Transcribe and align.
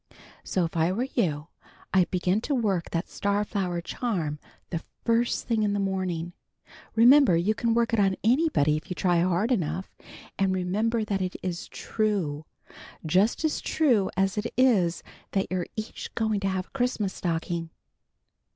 So 0.43 0.65
if 0.65 0.75
I 0.75 0.91
were 0.91 1.05
you, 1.13 1.49
I'd 1.93 2.09
begin 2.09 2.41
to 2.41 2.55
work 2.55 2.89
that 2.89 3.07
star 3.07 3.45
flower 3.45 3.81
charm 3.81 4.39
the 4.71 4.81
first 5.05 5.45
thing 5.47 5.61
in 5.61 5.73
the 5.73 5.79
morning. 5.79 6.33
Remember 6.95 7.37
you 7.37 7.53
can 7.53 7.75
work 7.75 7.93
it 7.93 7.99
on 7.99 8.15
anybody 8.23 8.75
if 8.77 8.89
you 8.89 8.95
try 8.95 9.19
hard 9.19 9.51
enough. 9.51 9.95
And 10.39 10.55
remember 10.55 11.03
that 11.05 11.21
it 11.21 11.35
is 11.43 11.67
true, 11.67 12.45
just 13.05 13.45
as 13.45 13.61
true 13.61 14.09
as 14.17 14.39
it 14.39 14.47
is 14.57 15.03
that 15.33 15.45
you're 15.51 15.67
each 15.75 16.09
going 16.15 16.39
to 16.39 16.49
have 16.49 16.65
a 16.65 16.69
Christmas 16.71 17.13
stocking!" 17.13 17.69